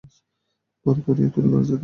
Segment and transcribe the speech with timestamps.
[0.85, 1.79] বড় তরীও তৈরি করছি আমরা?